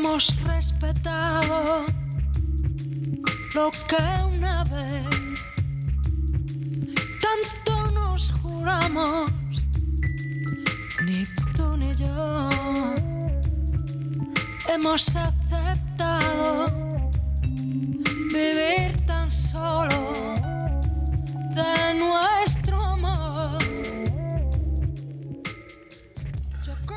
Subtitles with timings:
[0.00, 1.84] hemos respetado
[3.54, 5.04] lo que una vez
[7.20, 9.30] tanto nos juramos.
[11.04, 12.48] Ni tú ni yo
[14.68, 15.14] hemos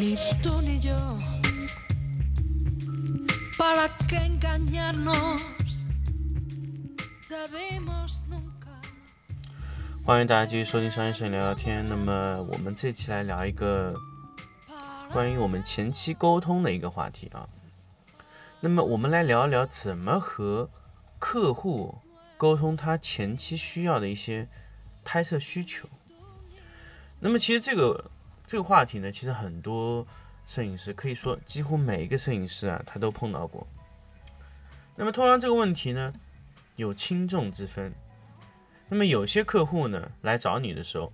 [0.00, 0.96] Ni tú ni yo.
[3.58, 5.42] ¿Para qué engañarnos?
[7.28, 8.80] Debimos nunca.
[10.04, 11.86] 欢迎大家继续收听商业摄影聊聊天。
[11.88, 13.94] 那么我们这期来聊一个
[15.12, 17.48] 关于我们前期沟通的一个话题啊。
[18.60, 20.70] 那么我们来聊一聊怎么和
[21.18, 21.98] 客户
[22.36, 24.48] 沟通他前期需要的一些
[25.04, 25.88] 拍摄需求。
[27.20, 28.10] 那么其实这个
[28.52, 30.06] 这个话题呢，其实很多
[30.44, 33.66] 摄影师可以说几乎每一个摄影师啊，他都碰到过。
[34.94, 36.12] 那么通常这个问题呢，
[36.76, 37.90] 有轻重之分。
[38.90, 41.10] 那么有些客户呢来找你的时候，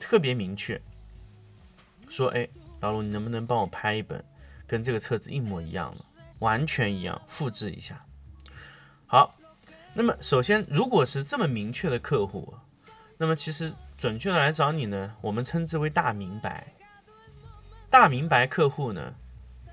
[0.00, 0.82] 特别明确，
[2.08, 2.48] 说：“哎，
[2.80, 4.20] 老卢，你能不能帮我拍一本
[4.66, 6.04] 跟这个册子一模一样的，
[6.40, 8.04] 完全一样，复制一下？”
[9.06, 9.36] 好，
[9.92, 12.52] 那么首先，如果是这么明确的客户，
[13.16, 13.72] 那么其实
[14.04, 16.66] 准确的来找你呢，我们称之为大明白。
[17.88, 19.14] 大明白客户呢，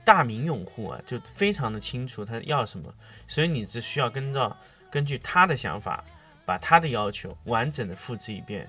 [0.06, 2.94] 大明用户啊，就非常的清楚他要什么，
[3.28, 4.56] 所以你只需要跟照
[4.90, 6.02] 根据他的想法，
[6.46, 8.66] 把他的要求完整的复制一遍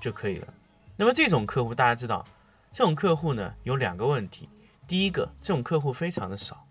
[0.00, 0.54] 就可以了。
[0.94, 2.24] 那么这种客户，大家知道，
[2.70, 4.48] 这种客户呢有两个问题。
[4.86, 6.64] 第一个，这种客户非常的少，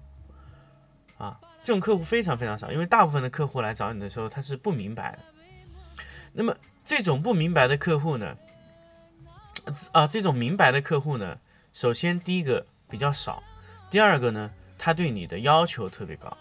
[1.17, 5.19] 啊，这种客户非常非常少，因为大部分的客户来找你的时候，他是不明白的。
[6.31, 6.55] 那么
[6.85, 8.37] 这种不明白的客户呢，
[9.91, 11.37] 啊，这种明白的客户呢，
[11.71, 13.41] 首先第一个比较少，
[13.89, 16.35] 第二个呢，他对你的要求特别高，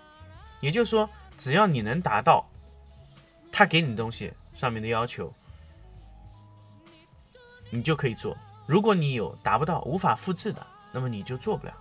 [0.61, 1.09] 也就是说，
[1.39, 2.45] 只要你能达到
[3.53, 5.33] 他给你的东西上面的要求，
[7.71, 8.37] 你就可以做。
[8.67, 11.75] 如果你有达不到、无法复制的，那么你就做不了。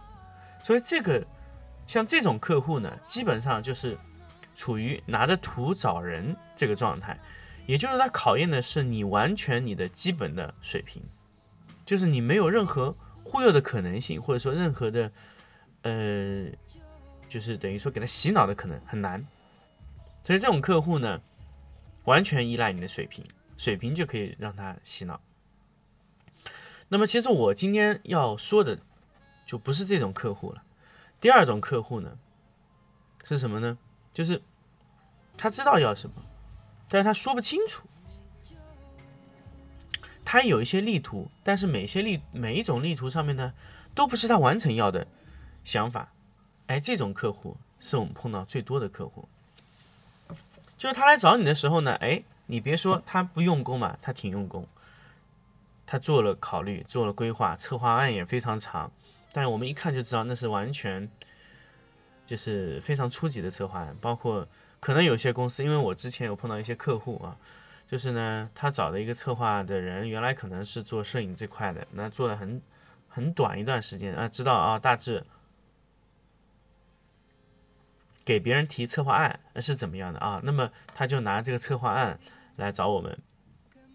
[0.63, 1.25] 所以这个
[1.87, 3.97] 像这种客户呢，基本上就是
[4.55, 7.17] 处于拿着图找人这个状态，
[7.71, 11.01] 也就是他考验的是你完全你的基本的水平，
[11.85, 12.93] 就是你没有任何
[13.23, 15.09] 忽悠的可能性，或者说任何的
[15.83, 16.49] 呃，
[17.29, 19.25] 就是等于说给他洗脑的可能很难。
[20.21, 21.21] 所以这种客户呢，
[22.03, 23.23] 完全依赖你的水平，
[23.55, 25.21] 水平就可以让他洗脑。
[26.89, 28.77] 那么其实我今天要说的
[29.45, 30.61] 就不是这种客户了。
[31.21, 32.17] 第二种客户呢
[33.23, 33.77] 是什么呢？
[34.11, 34.41] 就是
[35.37, 36.15] 他知道要什么，
[36.91, 37.87] 但是他说不清楚。
[40.25, 43.53] 他有一些力图，但是每些力每一种力图上面呢，
[43.95, 45.07] 都不是他完成要的
[45.63, 46.11] 想法。
[46.67, 49.27] 哎，这种客户是我们碰到最多的客户。
[50.77, 54.67] 就是他来找你的时候呢，哎，你别说他不用功嘛，他挺用功。
[55.85, 58.89] 他做了考虑，做了规划，策划案也非常长，
[59.33, 61.09] 但是我们一看就知道那是完全
[62.25, 64.47] 就是非常初级的策划案，包括
[64.81, 67.37] 可能有些公司，因为我之前有碰到一些客户啊，
[67.87, 72.61] 就是呢，他找的一个策划的人，原来可能是做摄影这块的，那做了很
[73.07, 75.23] 很短一段时间啊，知道啊，大致
[78.25, 82.19] 给别人提策划案是怎么样的啊，那么他就拿这个策划案
[82.57, 83.17] 来找我们。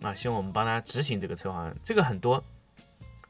[0.02, 2.44] 啊，希望我们帮他执行这个策划案，这个很多，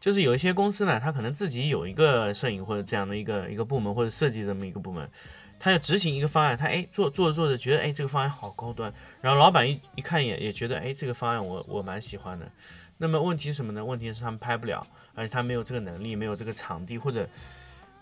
[0.00, 5.08] 就是有一些公司呢，他可能自己有一个摄影或者这样的一个一个部门或者设计这么一个部门，
[5.58, 12.50] 他要执行一个方案，他哎做做着做着觉得哎这个方案好高端，然后老板一一看一眼也觉得哎这个方案我我蛮喜欢的，
[12.98, 13.84] 那么问题是什么呢？
[13.84, 17.28] 问题是他们拍不了，而且他没有这个能力，没有这个场地，或者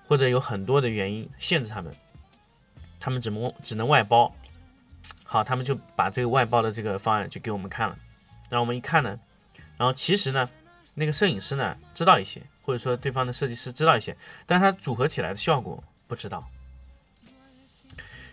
[0.06, 1.94] 或者有很多的原因限制他们，
[3.00, 4.34] 他们只能只能外包，
[5.24, 7.96] 好，他们就把这个外包的这个方案就给我们看了。
[8.50, 9.18] 然后我们一看呢，
[9.76, 10.48] 然后其实呢，
[10.94, 16.46] 那个摄影师呢知道一些，或者说对方的设计师知道一些，但是他组合起来的效果不知道。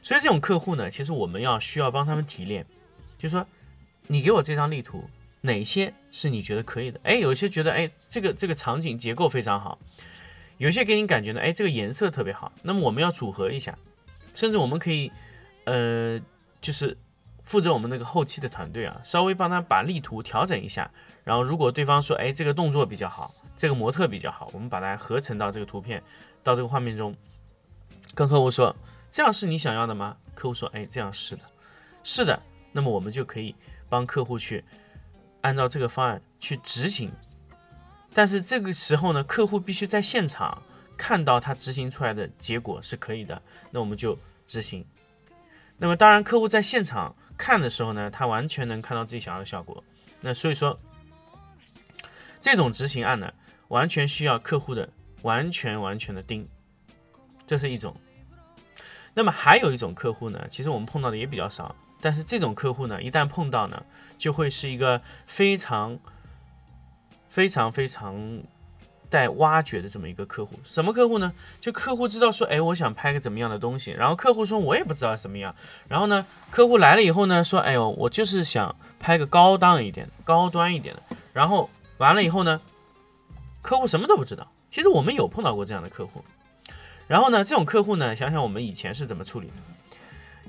[0.01, 2.65] 所以这种客户呢，其实我们要需要帮他们提炼，
[3.17, 3.45] 就是说，
[4.07, 5.03] 你给我这张力图，
[5.41, 6.99] 哪些是你觉得可以的？
[7.03, 9.77] 哎，有些觉得哎，这个这个场景结构非常好，
[10.57, 12.51] 有些给你感觉呢，哎，这个颜色特别好。
[12.63, 13.77] 那么我们要组合一下，
[14.33, 15.11] 甚至我们可以，
[15.65, 16.19] 呃，
[16.59, 16.97] 就是
[17.43, 20.89] 负责我们那个后期的团队啊，稍微帮他把力图调整一下。
[21.23, 26.01] 然后如果对方说，哎，这个动作比较好，这个模特比较好，我们把它合成到这个图片，
[26.41, 27.15] 到这个画面中，
[28.15, 28.75] 跟客户说，
[29.11, 30.17] 这样是你想要的吗？
[30.33, 31.41] 客户说，哎，这样是的，
[32.03, 32.41] 是的。
[32.71, 33.53] 那么我们就可以
[33.89, 34.63] 帮客户去。
[35.41, 37.11] 按照这个方案去执行，
[38.13, 40.61] 但是这个时候呢，客户必须在现场
[40.95, 43.41] 看到他执行出来的结果是可以的，
[43.71, 44.15] 那我们就
[44.45, 44.85] 执行。
[45.77, 49.83] 那么当然，客户在现场看的时候呢，他完全能看到自己想要的效果。
[50.19, 50.79] 那所以说，
[52.39, 53.33] 这种执行案呢，
[53.69, 54.87] 完全需要客户的
[55.23, 56.47] 完全完全的盯，
[57.47, 57.99] 这是一种。
[59.13, 61.75] 那么还有一种客户呢，其实我们碰到的也比较少。
[62.03, 63.83] 但是这种客户呢，一旦碰到呢，
[64.17, 65.99] 就会是一个非常、
[67.29, 68.41] 非常、非常
[69.07, 70.59] 待挖掘的这么一个客户。
[70.63, 71.31] 什么客户呢？
[71.59, 75.53] 就客户知道说，哎，我想拍个怎么样的东西，然后客户说，我也不知道什么样。
[75.87, 81.03] 然后呢，客户来了以后呢，说，哎呦，我就是想拍个高档一点的、高端一点的。
[81.33, 81.69] 然后
[81.99, 82.59] 完了以后呢，
[83.61, 84.51] 客户什么都不知道。
[84.71, 86.23] 其实我们有碰到过这样的客户。
[87.11, 89.53] 然后呢，这种客户呢，想想我们以前是怎么处理的。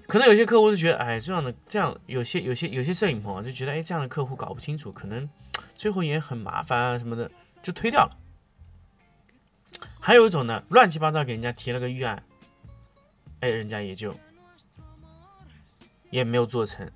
[0.06, 5.28] 可能有些客户就觉得，哎，这样的这样，有些有些有些摄影棚啊，就觉得，哎，这样的客户搞不清楚，可能
[5.74, 7.28] 最后也很麻烦啊什么的，
[7.60, 8.16] 就推掉了。
[9.98, 12.22] 还有一种呢，乱七八糟给人家提了个预案，
[13.40, 14.14] 哎，人家也就
[16.10, 16.88] 也没有做成。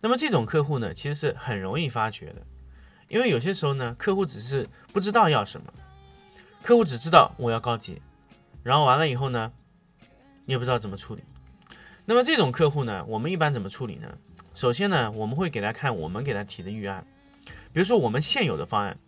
[0.00, 2.36] 那么这种客户呢，其实是很容易发觉的，
[3.08, 5.70] 因为有些时候呢，客户只是不知道要什么，
[6.62, 8.00] 客户只知道我要高级，
[8.68, 9.50] 然后完了以后呢，
[10.44, 11.24] 你也不知道怎么处理。
[12.04, 14.18] 那么这种客户呢，我们一般怎么处理呢？
[14.54, 17.06] 首先呢，我们会给他看我们给他提的预案，
[17.72, 18.98] 比如说我们现有的方案，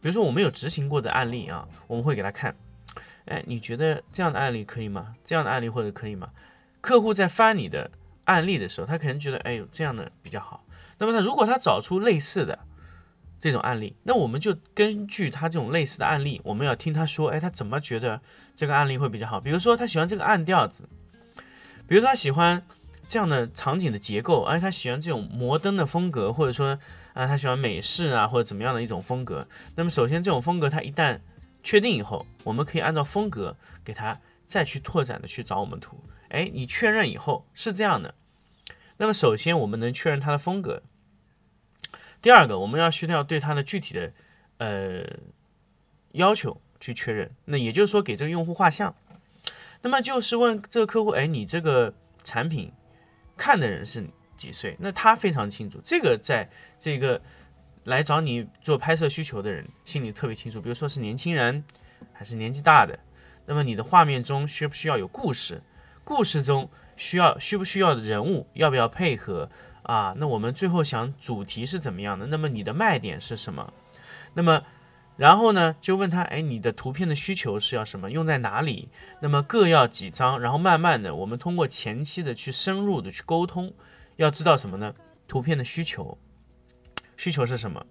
[0.00, 2.54] 比如说我们有执行过的案例啊，我们会给他看。
[3.24, 5.16] 哎，你觉得这样的案例可以吗？
[5.24, 6.30] 这样的案例或者可以吗？
[6.80, 7.90] 客户在翻你的
[8.26, 10.64] 案例的时候，他可能觉得，哎呦，这样的比较好。
[10.98, 12.56] 那么他如果他找出类似的
[13.46, 18.20] 这种案例，那我们就根据他这种类似的案例，我们要听他说，哎，他怎么觉得
[18.56, 19.40] 这个案例会比较好？
[19.40, 20.88] 比如说他喜欢这个暗调子。
[21.86, 22.60] 比如说他喜欢
[23.06, 26.76] 这样的场景的结构，而且他喜欢这种摩登的风格，或者说
[27.14, 29.46] 啊他喜欢美式啊或者怎么样的一种风格。
[29.76, 31.20] 那么首先这种风格他一旦
[31.62, 36.02] 确定以后，我们可以按照风格给他再去拓展的去找我们图。
[36.30, 38.12] 哎，你确认以后是这样的，
[38.96, 40.82] 那么首先我们能确认他的风格。
[42.26, 44.12] 第二个，我们要需要对他的具体的
[44.58, 45.06] 呃
[46.10, 47.30] 要求去确认。
[47.44, 48.92] 那也就是说给这个用户画像。
[49.80, 51.94] 那么就是问这个客户，哎，你这个
[52.24, 52.72] 产品
[53.36, 54.04] 看的人是
[54.36, 54.76] 几岁？
[54.80, 56.50] 那他非常清楚，这个在
[56.80, 57.22] 这个
[57.84, 60.60] 来找你做拍摄需求的人心里特别清楚。
[60.60, 61.62] 比如说是年轻人
[62.12, 62.98] 还是年纪大的，
[63.46, 65.62] 那么你的画面中需不需要有故事？
[66.02, 69.48] 故事中需要需不需要人物要不要配合
[69.86, 70.14] 啊？
[70.16, 72.26] 那我们最后想主题是怎么样的？
[72.26, 73.72] 那么你的卖点是什么？
[74.34, 74.62] 那么。
[75.16, 78.10] 然后呢，就问他，哎，你的图片的需求是要什么？
[78.10, 78.90] 用在哪里？
[79.18, 80.38] 那么各要几张？
[80.38, 83.72] 然后慢慢的，我们通过前期的去深入的去沟通，
[84.16, 84.94] 要知道什么呢？
[85.26, 86.18] 图片的需求，
[87.16, 87.82] 需求是什么？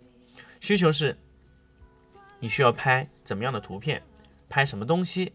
[0.62, 1.18] 需求是，
[2.40, 4.04] 你需要拍怎么样的图片？
[4.48, 5.34] 拍什么东西？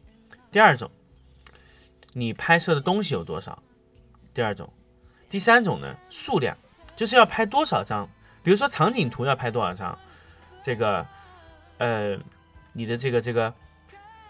[0.53, 0.89] 第二种，
[2.13, 3.61] 你拍摄的东西有多少？
[4.33, 4.73] 第二种，
[5.31, 5.97] 第三种呢？
[6.11, 6.55] 数量，
[6.95, 8.07] 就是要拍多少张？
[8.43, 9.99] 比如说场景图要拍多少张？
[10.61, 11.07] 这个。
[11.79, 12.15] 呃，
[12.75, 13.55] 你的这个这个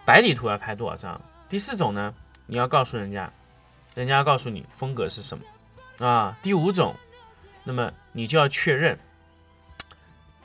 [0.04, 1.20] 白底图要拍多少张？
[1.48, 2.14] 第四种呢，
[2.46, 3.28] 你要告诉人家，
[3.96, 6.38] 人家要告诉你风格是什么啊？
[6.44, 6.94] 第五种，
[7.64, 8.96] 那么你就要确认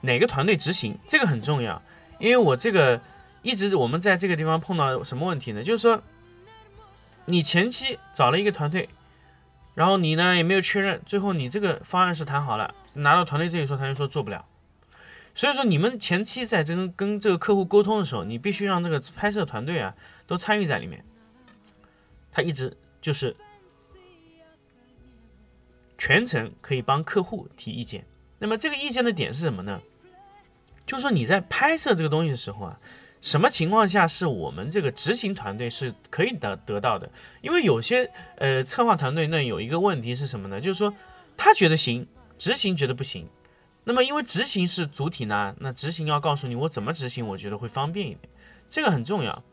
[0.01, 1.79] 哪个团队执行，这个很重要，
[2.17, 2.99] 因为我这个
[3.43, 5.63] 一直我们在这个地方碰到什么问题呢？
[5.63, 6.01] 就是说，
[7.25, 8.89] 你前期找了一个团队，
[9.75, 14.43] 然后你呢也没有确认，最后你这个方案是谈好了，拿到团队这里说，团队说做不了。
[15.35, 19.93] 所以说，你们前期在这个跟这个客户沟通的时候，你必须让这个拍摄团队啊
[20.25, 21.03] 都参与在里面。
[22.31, 23.35] 他一直就是
[25.97, 28.05] 全程可以帮客户提意见。
[28.39, 29.81] 那么这个意见的点是什么呢？
[30.85, 32.79] 就是说你在拍摄这个东西的时候啊，
[33.21, 37.09] 什么情况下是我们这个执行团队是可以得得到的？
[37.41, 40.61] 因为有些呃策划团队呢有一个问题是什么呢？
[40.61, 40.93] 就是说
[41.35, 42.07] 他觉得行，
[42.37, 43.27] 执行觉得不行。
[43.87, 48.29] 那么，因为执行是主体呢，那执行要告诉你我怎么执行，我觉得会方便一点，
[48.67, 49.43] 这个很重要。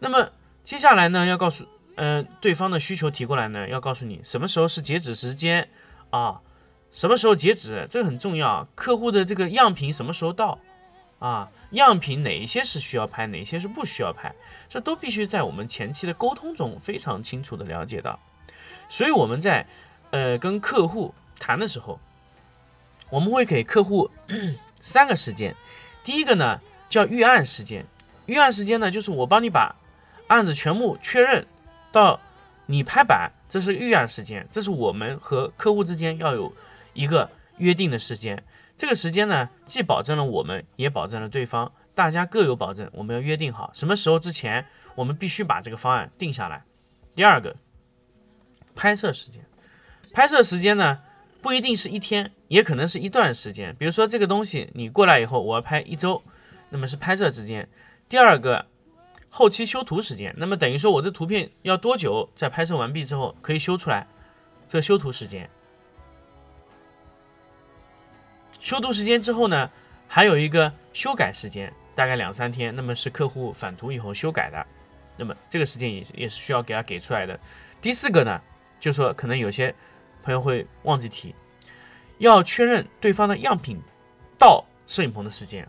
[0.00, 0.30] 那么
[0.64, 1.64] 接下来呢，要告诉，
[1.94, 5.68] 呃，对方的需求提过来呢，要告诉你什么时候是截止时间
[6.10, 6.40] 啊，
[6.90, 8.66] 什么时候截止，这个很重要。
[8.74, 10.58] 客户的这个样品什么时候到
[11.20, 11.48] 啊？
[11.70, 14.34] 样品哪一些是需要拍，哪些是不需要拍，
[14.68, 18.18] 这都必须在我们前期的沟通中非常清楚的了解到。
[18.88, 19.64] 所以我们在
[20.10, 22.00] 呃跟客户谈的时候，
[23.08, 24.10] 我们会给客户
[24.80, 25.54] 三个时间。
[26.02, 27.86] 第一个呢叫预案时间，
[28.26, 29.76] 预案时间呢就是我帮你把
[30.26, 31.46] 案子全部确认
[31.92, 32.18] 到
[32.66, 36.52] 你拍板，这是预案时间，这是我们和客户之间要有
[36.94, 38.42] 一个约定的时间。
[38.80, 42.90] 这个时间呢既保证了我们，也保证了对方，大家各有保证。
[42.94, 46.64] 我们要约定好什么时候之前，我们必须把这个方案定下来。
[47.14, 47.54] 第二个。
[48.74, 49.44] 拍摄时间，
[50.14, 51.00] 拍摄时间呢
[51.42, 53.76] 不一定是一天，也可能是一段时间。
[53.78, 56.22] 比如说这个东西你过来以后，我要拍一周，
[56.70, 57.68] 那么是拍摄时间。
[58.08, 58.64] 第二个，
[59.28, 64.06] 后期修图时间，那么等于说我这图片要多久在拍摄完毕之后可以修出来？
[64.66, 65.50] 这个修图时间，
[68.70, 69.68] 修图时间之后呢，
[70.06, 74.64] 还有一个修改时间，大概两三天，那么是客户返图以后修改的，
[75.16, 77.36] 那么这个时间也也是需要给他给出来的。
[77.80, 78.40] 第四个呢？
[78.78, 79.74] 就说可能有些
[80.22, 81.34] 朋友会忘记提，
[82.18, 83.76] 要确认对方的样品
[84.38, 85.68] 到摄影棚的时间，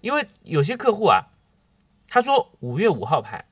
[0.00, 1.26] 因为有些客户啊，
[2.08, 3.44] 他说五月五号拍，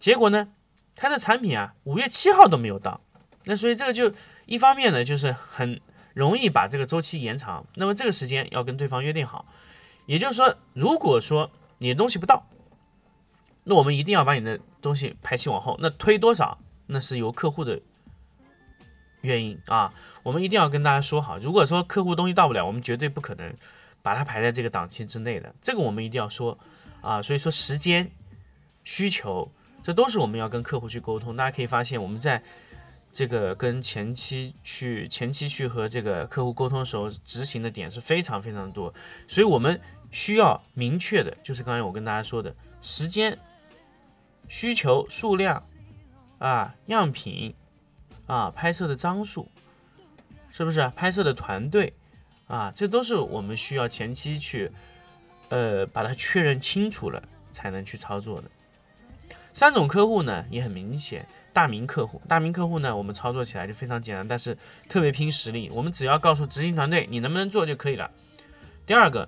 [0.00, 0.48] 结果呢，
[0.96, 3.00] 他的产品啊五月七号都没有到，
[3.44, 4.12] 那所以这个就
[4.46, 5.80] 一方面呢，就是很
[6.14, 7.66] 容易把这个周期延长。
[7.74, 9.44] 那么这个时间要跟对方约定好，
[10.06, 12.46] 也就是说，如果说你的东西不到，
[13.64, 16.58] 那我们一定要把你的东西排期往后，那推多少？
[16.86, 17.80] 那是由客户的
[19.22, 21.38] 原因啊，我们一定要跟大家说好。
[21.38, 23.54] 如果说客户东西到不了，我们绝对不可能
[24.02, 26.58] 把它排在这个档期之内的，这个我们一定要说
[27.00, 27.22] 啊。
[27.22, 28.10] 所以说时间
[28.84, 29.50] 需求，
[29.82, 31.34] 这都是我们要跟客户去沟通。
[31.34, 32.42] 大家可以发现，我们在
[33.14, 38.92] 这个跟前期去前期去和这个客户沟通的时候，执行的点是非常非常多。
[39.26, 39.80] 所以我们
[40.10, 43.38] 需要明确的，就是刚才我跟大家说的时间
[44.48, 45.62] 需求数量。
[46.38, 47.54] 啊，样品，
[48.26, 49.48] 啊，拍摄的张数，
[50.50, 50.86] 是不是？
[50.94, 51.94] 拍摄的团队，
[52.46, 54.70] 啊，这都是我们需要前期去，
[55.48, 58.50] 呃，把它确认清楚了，才能去操作的。
[59.54, 64.54] 三种客户呢，也很明显，大名客户，大名客户呢，我们操作起来就非常简单，但是
[64.88, 68.10] 特别拼实力，我们只要告诉执行团队你能不能做就可以了。
[68.84, 69.26] 第二个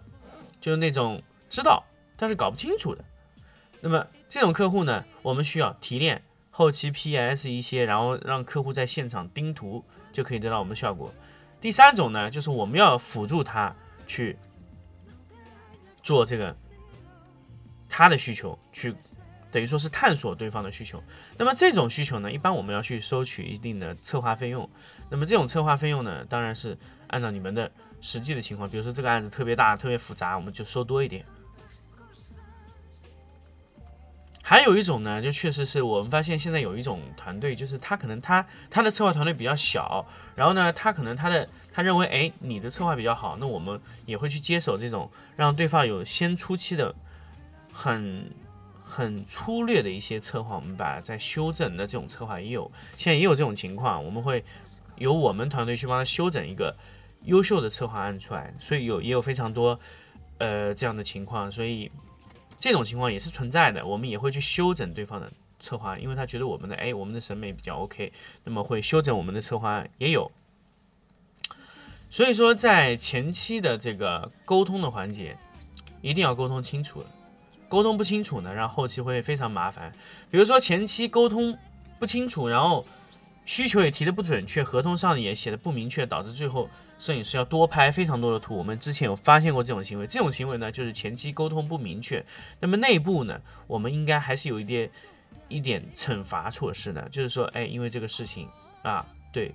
[0.61, 1.83] 就是那种知道
[2.17, 3.03] 但是搞不清楚的，
[3.81, 6.21] 那么这种客户呢，我们需要提炼。
[6.51, 11.13] 后期 PS 一些，然后让客户在现场盯图，就可以得到我们的效果。
[11.61, 14.35] 第三种呢，就是我们要辅助他去
[16.03, 16.57] 做这个
[17.91, 18.95] 他的需求，去
[19.57, 21.03] 等于说是探索对方的需求。
[21.39, 24.69] 那么这种需求呢，一般我们要去收取一定的策划费用。
[25.09, 27.73] 那么这种策划费用呢，当然是按照你们的
[28.03, 31.25] 实际的情况，比如说这个案子特别大、特别复杂，我们就收多一点。
[34.43, 46.95] 还有一种呢，就确实是我们发现现在有一种团队，就是他可能他他的策划团队比较小，然后呢，他可能他的他认为，哎，你的策划比较好，那我们也会去接手这种让对方有先初期的
[47.73, 48.31] 很
[48.89, 54.45] 很粗略的一些策划，我们把它再修整的这种策划也有，现在也有这种情况，我们会
[54.99, 56.73] 由我们团队去帮他修整一个
[57.25, 59.77] 优秀的策划案出来，所以有也有非常多
[60.39, 61.91] 呃这样的情况，所以。
[62.59, 68.11] 这种情况也是存在的，我们也会去修整对方的策划，因为他觉得我们的哎，我们的审美比较 OK，
[68.45, 70.33] 那么会修整我们的策划案也有。
[72.11, 75.37] 所以说，在前期的这个沟通的环节，
[76.01, 77.05] 一定要沟通清楚，
[77.69, 79.93] 沟通不清楚呢，然后后期会非常麻烦。
[80.31, 81.57] 比如说前期沟通
[81.99, 82.87] 不清楚，然后
[83.45, 86.69] 需求也提的不准确，合同上也写的不明确，导致最后。
[86.99, 90.07] 摄影师要多拍非常多的图，我们之前有发现过这种行为。
[90.07, 92.25] 这种行为呢，就是前期沟通不明确。
[92.59, 94.91] 那么内部呢，我们应该还是有一点
[95.49, 98.49] 一点惩罚措施的，就是说，哎，因为这个事情
[98.81, 99.55] 啊，对，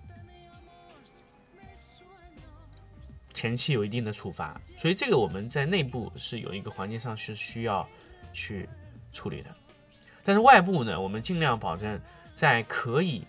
[3.34, 7.89] 前期有一定的处罚，所以这个我们在内部是有一个环节上是需要
[8.33, 8.67] 去
[9.11, 9.50] 处理的。
[10.23, 12.00] 但是外部呢，我们尽量保证
[12.33, 13.25] 在可以。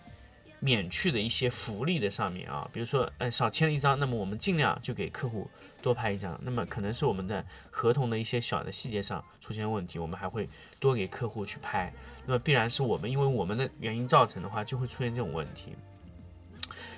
[0.65, 5.45] 免去的一些福利的上面啊，比如说，呃，少签了一张，那么我们尽量就给客户
[5.81, 6.39] 多拍一张。
[6.41, 11.93] 那么可能是我们的合同的一些小的细节上出现问题，我们还会多给客户去拍。
[12.25, 15.75] 那么必然是我们因为我们的原因造成的话，就会出现这种问题。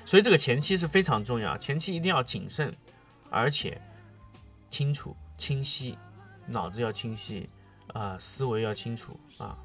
[0.05, 2.71] 所以这个前期是非常重要，前期一定要谨慎，
[3.31, 3.81] 而且
[4.69, 5.97] 清楚、清晰，
[6.45, 7.49] 脑子要清晰
[7.93, 9.57] 啊，思维要清楚啊。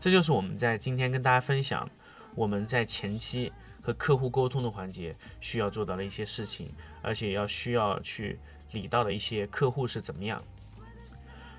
[0.00, 1.88] 这就是我们在今天跟大家分享。
[2.34, 6.70] 我们在前期和客户沟通的环节需要做到的一些事情，
[7.02, 8.38] 而且要需要去
[8.70, 10.40] 理到的一些客户是怎么样。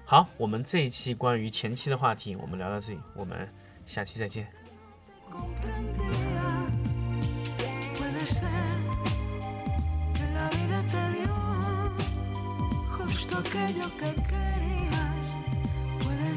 [0.05, 3.51] 好，我们这一期关于前期的话题，我们聊到这里，我们
[3.85, 4.47] 下期再见。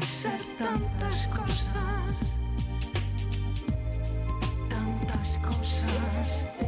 [0.05, 2.37] Ser tantas cosas,
[4.69, 6.62] tantas cosas.